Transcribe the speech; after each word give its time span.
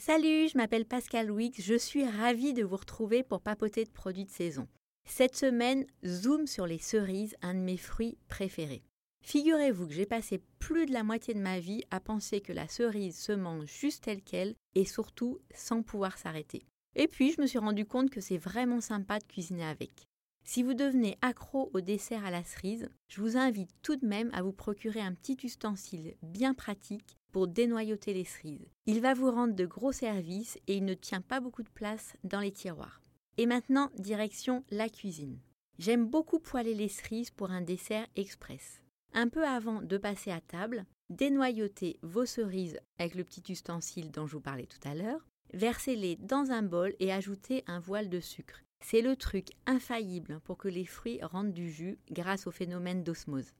Salut, 0.00 0.48
je 0.48 0.56
m'appelle 0.56 0.86
Pascal 0.86 1.30
Wix, 1.30 1.60
je 1.60 1.74
suis 1.74 2.06
ravie 2.06 2.54
de 2.54 2.64
vous 2.64 2.78
retrouver 2.78 3.22
pour 3.22 3.42
papoter 3.42 3.84
de 3.84 3.90
produits 3.90 4.24
de 4.24 4.30
saison. 4.30 4.66
Cette 5.06 5.36
semaine, 5.36 5.84
zoom 6.06 6.46
sur 6.46 6.66
les 6.66 6.78
cerises, 6.78 7.36
un 7.42 7.52
de 7.52 7.58
mes 7.58 7.76
fruits 7.76 8.16
préférés. 8.26 8.82
Figurez-vous 9.22 9.86
que 9.86 9.92
j'ai 9.92 10.06
passé 10.06 10.40
plus 10.58 10.86
de 10.86 10.94
la 10.94 11.02
moitié 11.02 11.34
de 11.34 11.38
ma 11.38 11.60
vie 11.60 11.82
à 11.90 12.00
penser 12.00 12.40
que 12.40 12.54
la 12.54 12.66
cerise 12.66 13.18
se 13.18 13.32
mange 13.32 13.66
juste 13.66 14.04
telle 14.04 14.22
qu'elle 14.22 14.54
et 14.74 14.86
surtout 14.86 15.38
sans 15.54 15.82
pouvoir 15.82 16.16
s'arrêter. 16.16 16.62
Et 16.96 17.06
puis 17.06 17.32
je 17.32 17.42
me 17.42 17.46
suis 17.46 17.58
rendu 17.58 17.84
compte 17.84 18.08
que 18.08 18.22
c'est 18.22 18.38
vraiment 18.38 18.80
sympa 18.80 19.18
de 19.18 19.24
cuisiner 19.24 19.66
avec. 19.66 20.06
Si 20.44 20.62
vous 20.62 20.72
devenez 20.72 21.18
accro 21.20 21.70
au 21.74 21.82
dessert 21.82 22.24
à 22.24 22.30
la 22.30 22.42
cerise, 22.42 22.88
je 23.08 23.20
vous 23.20 23.36
invite 23.36 23.70
tout 23.82 23.96
de 23.96 24.06
même 24.06 24.30
à 24.32 24.40
vous 24.40 24.54
procurer 24.54 25.02
un 25.02 25.12
petit 25.12 25.36
ustensile 25.44 26.14
bien 26.22 26.54
pratique 26.54 27.18
pour 27.32 27.48
dénoyauter 27.48 28.14
les 28.14 28.24
cerises. 28.24 28.68
Il 28.86 29.00
va 29.00 29.14
vous 29.14 29.30
rendre 29.30 29.54
de 29.54 29.66
gros 29.66 29.92
services 29.92 30.58
et 30.66 30.76
il 30.76 30.84
ne 30.84 30.94
tient 30.94 31.20
pas 31.20 31.40
beaucoup 31.40 31.62
de 31.62 31.68
place 31.68 32.14
dans 32.24 32.40
les 32.40 32.52
tiroirs. 32.52 33.00
Et 33.36 33.46
maintenant, 33.46 33.90
direction 33.98 34.64
la 34.70 34.88
cuisine. 34.88 35.38
J'aime 35.78 36.06
beaucoup 36.06 36.40
poêler 36.40 36.74
les 36.74 36.88
cerises 36.88 37.30
pour 37.30 37.50
un 37.50 37.62
dessert 37.62 38.06
express. 38.16 38.82
Un 39.12 39.28
peu 39.28 39.46
avant 39.46 39.80
de 39.82 39.96
passer 39.96 40.30
à 40.30 40.40
table, 40.40 40.84
dénoyautez 41.08 41.98
vos 42.02 42.26
cerises 42.26 42.78
avec 42.98 43.14
le 43.14 43.24
petit 43.24 43.50
ustensile 43.50 44.10
dont 44.10 44.26
je 44.26 44.34
vous 44.34 44.42
parlais 44.42 44.66
tout 44.66 44.88
à 44.88 44.94
l'heure, 44.94 45.26
versez-les 45.54 46.16
dans 46.16 46.50
un 46.50 46.62
bol 46.62 46.94
et 47.00 47.12
ajoutez 47.12 47.64
un 47.66 47.80
voile 47.80 48.08
de 48.08 48.20
sucre. 48.20 48.62
C'est 48.84 49.02
le 49.02 49.16
truc 49.16 49.48
infaillible 49.66 50.40
pour 50.44 50.56
que 50.56 50.68
les 50.68 50.86
fruits 50.86 51.20
rendent 51.22 51.52
du 51.52 51.70
jus 51.70 51.98
grâce 52.10 52.46
au 52.46 52.50
phénomène 52.50 53.02
d'osmose. 53.02 53.52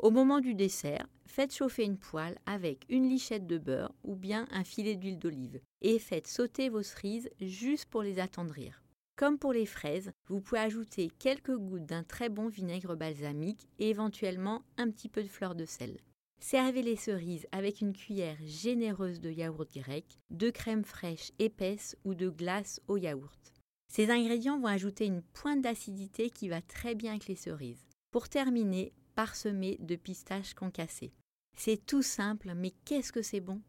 Au 0.00 0.10
moment 0.10 0.40
du 0.40 0.54
dessert, 0.54 1.06
faites 1.26 1.54
chauffer 1.54 1.84
une 1.84 1.98
poêle 1.98 2.38
avec 2.46 2.86
une 2.88 3.06
lichette 3.06 3.46
de 3.46 3.58
beurre 3.58 3.92
ou 4.02 4.16
bien 4.16 4.48
un 4.50 4.64
filet 4.64 4.96
d'huile 4.96 5.18
d'olive 5.18 5.60
et 5.82 5.98
faites 5.98 6.26
sauter 6.26 6.70
vos 6.70 6.82
cerises 6.82 7.28
juste 7.38 7.84
pour 7.84 8.02
les 8.02 8.18
attendrir. 8.18 8.82
Comme 9.16 9.38
pour 9.38 9.52
les 9.52 9.66
fraises, 9.66 10.10
vous 10.28 10.40
pouvez 10.40 10.62
ajouter 10.62 11.10
quelques 11.18 11.54
gouttes 11.54 11.84
d'un 11.84 12.02
très 12.02 12.30
bon 12.30 12.48
vinaigre 12.48 12.96
balsamique 12.96 13.68
et 13.78 13.90
éventuellement 13.90 14.62
un 14.78 14.88
petit 14.90 15.10
peu 15.10 15.22
de 15.22 15.28
fleur 15.28 15.54
de 15.54 15.66
sel. 15.66 15.98
Servez 16.40 16.80
les 16.80 16.96
cerises 16.96 17.46
avec 17.52 17.82
une 17.82 17.92
cuillère 17.92 18.38
généreuse 18.46 19.20
de 19.20 19.30
yaourt 19.30 19.68
grec, 19.74 20.06
de 20.30 20.48
crème 20.48 20.84
fraîche 20.84 21.30
épaisse 21.38 21.94
ou 22.06 22.14
de 22.14 22.30
glace 22.30 22.80
au 22.88 22.96
yaourt. 22.96 23.52
Ces 23.92 24.08
ingrédients 24.08 24.58
vont 24.58 24.68
ajouter 24.68 25.04
une 25.04 25.20
pointe 25.20 25.60
d'acidité 25.60 26.30
qui 26.30 26.48
va 26.48 26.62
très 26.62 26.94
bien 26.94 27.10
avec 27.10 27.26
les 27.26 27.36
cerises. 27.36 27.86
Pour 28.10 28.30
terminer, 28.30 28.94
parsemez 29.20 29.76
de 29.80 29.96
pistaches 29.96 30.54
concassées. 30.54 31.12
C'est 31.54 31.84
tout 31.84 32.00
simple, 32.00 32.54
mais 32.56 32.70
qu'est-ce 32.86 33.12
que 33.12 33.20
c'est 33.20 33.40
bon? 33.40 33.60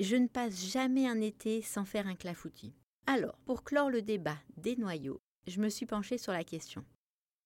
Je 0.00 0.16
ne 0.16 0.26
passe 0.26 0.66
jamais 0.68 1.06
un 1.06 1.20
été 1.20 1.62
sans 1.62 1.84
faire 1.84 2.08
un 2.08 2.16
clafoutis. 2.16 2.74
Alors, 3.06 3.38
pour 3.44 3.62
clore 3.62 3.88
le 3.88 4.02
débat 4.02 4.36
des 4.56 4.74
noyaux, 4.74 5.20
je 5.46 5.60
me 5.60 5.68
suis 5.68 5.86
penchée 5.86 6.18
sur 6.18 6.32
la 6.32 6.42
question. 6.42 6.84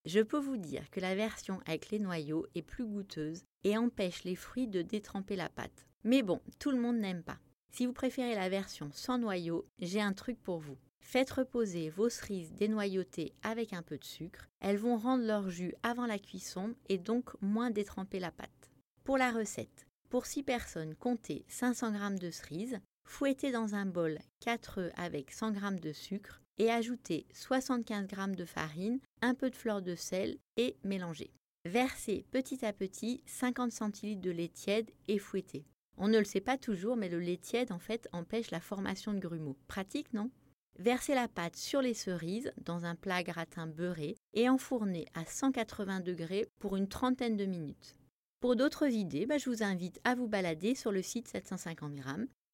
Je 0.06 0.20
peux 0.20 0.38
vous 0.38 0.56
dire 0.56 0.88
que 0.88 1.00
la 1.00 1.14
version 1.14 1.60
avec 1.66 1.90
les 1.90 1.98
noyaux 1.98 2.46
est 2.54 2.62
plus 2.62 2.86
goûteuse 2.86 3.44
et 3.62 3.76
empêche 3.76 4.24
les 4.24 4.36
fruits 4.36 4.68
de 4.68 4.80
détremper 4.80 5.36
la 5.36 5.50
pâte. 5.50 5.86
Mais 6.02 6.22
bon, 6.22 6.40
tout 6.58 6.70
le 6.70 6.80
monde 6.80 6.96
n'aime 6.96 7.22
pas. 7.22 7.40
Si 7.72 7.84
vous 7.84 7.92
préférez 7.92 8.36
la 8.36 8.48
version 8.48 8.88
sans 8.94 9.18
noyaux, 9.18 9.66
j'ai 9.80 10.00
un 10.00 10.14
truc 10.14 10.42
pour 10.42 10.60
vous. 10.60 10.78
Faites 11.00 11.30
reposer 11.30 11.90
vos 11.90 12.08
cerises 12.08 12.52
dénoyautées 12.52 13.32
avec 13.42 13.72
un 13.72 13.82
peu 13.82 13.98
de 13.98 14.04
sucre. 14.04 14.46
Elles 14.60 14.78
vont 14.78 14.96
rendre 14.96 15.24
leur 15.24 15.50
jus 15.50 15.74
avant 15.82 16.06
la 16.06 16.18
cuisson 16.18 16.74
et 16.88 16.98
donc 16.98 17.30
moins 17.40 17.70
détremper 17.70 18.20
la 18.20 18.30
pâte. 18.30 18.70
Pour 19.04 19.18
la 19.18 19.32
recette, 19.32 19.86
pour 20.08 20.26
6 20.26 20.42
personnes, 20.42 20.94
comptez 20.94 21.44
500 21.48 21.92
g 21.92 22.18
de 22.18 22.30
cerises, 22.30 22.80
Fouettez 23.10 23.50
dans 23.50 23.74
un 23.74 23.86
bol 23.86 24.18
4 24.38 24.78
œufs 24.78 24.92
avec 24.96 25.32
100 25.32 25.54
g 25.54 25.60
de 25.80 25.92
sucre 25.92 26.40
et 26.58 26.70
ajoutez 26.70 27.26
75 27.34 28.06
g 28.08 28.36
de 28.36 28.44
farine, 28.44 29.00
un 29.20 29.34
peu 29.34 29.50
de 29.50 29.56
fleur 29.56 29.82
de 29.82 29.94
sel 29.96 30.38
et 30.56 30.76
mélangez. 30.84 31.32
Versez 31.64 32.24
petit 32.30 32.64
à 32.64 32.72
petit 32.72 33.22
50 33.26 33.72
cl 33.94 34.20
de 34.20 34.30
lait 34.30 34.48
tiède 34.48 34.90
et 35.08 35.18
fouettez. 35.18 35.66
On 35.98 36.06
ne 36.08 36.18
le 36.18 36.24
sait 36.24 36.40
pas 36.40 36.56
toujours, 36.56 36.96
mais 36.96 37.08
le 37.08 37.18
lait 37.18 37.36
tiède 37.36 37.72
en 37.72 37.80
fait 37.80 38.08
empêche 38.12 38.52
la 38.52 38.60
formation 38.60 39.12
de 39.12 39.18
grumeaux. 39.18 39.58
Pratique, 39.66 40.14
non? 40.14 40.30
Versez 40.78 41.14
la 41.14 41.28
pâte 41.28 41.56
sur 41.56 41.82
les 41.82 41.94
cerises 41.94 42.52
dans 42.64 42.84
un 42.84 42.94
plat 42.94 43.22
gratin 43.22 43.66
beurré 43.66 44.16
et 44.32 44.48
enfournez 44.48 45.06
à 45.14 45.24
180 45.26 46.00
degrés 46.00 46.48
pour 46.58 46.76
une 46.76 46.88
trentaine 46.88 47.36
de 47.36 47.44
minutes. 47.44 47.96
Pour 48.40 48.56
d'autres 48.56 48.86
idées, 48.86 49.26
bah, 49.26 49.36
je 49.36 49.50
vous 49.50 49.62
invite 49.62 50.00
à 50.04 50.14
vous 50.14 50.28
balader 50.28 50.74
sur 50.74 50.92
le 50.92 51.02
site 51.02 51.28
750 51.28 51.96
g 51.96 52.02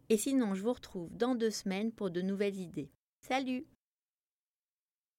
et 0.08 0.16
sinon, 0.16 0.54
je 0.54 0.62
vous 0.62 0.72
retrouve 0.72 1.16
dans 1.16 1.34
deux 1.34 1.50
semaines 1.50 1.92
pour 1.92 2.10
de 2.10 2.22
nouvelles 2.22 2.60
idées. 2.60 2.90
Salut 3.20 3.66